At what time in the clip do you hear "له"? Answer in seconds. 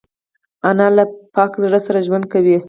0.97-1.03